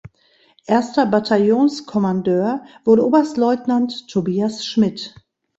Erster 0.65 1.05
Bataillonskommandeur 1.05 2.63
wurde 2.85 3.05
Oberstleutnant 3.05 4.07
Tobias 4.07 4.65
Schmidt. 4.65 5.13